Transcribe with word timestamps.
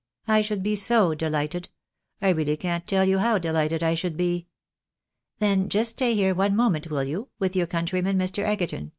I 0.27 0.41
should 0.41 0.63
be 0.63 0.75
so 0.75 1.13
deUghted— 1.13 1.67
I 2.23 2.29
really 2.29 2.57
can't 2.57 2.87
tell 2.87 3.05
you 3.05 3.19
how 3.19 3.37
delighted 3.37 3.83
I 3.83 3.93
should 3.93 4.17
be."" 4.17 4.47
Then 5.37 5.69
just 5.69 5.91
stay 5.91 6.15
here 6.15 6.33
one 6.33 6.55
moment, 6.55 6.89
will 6.89 7.03
you, 7.03 7.29
with 7.37 7.55
your 7.55 7.67
coun 7.67 7.85
tryman, 7.85 8.17
Mr. 8.17 8.43
Egerton 8.43 8.89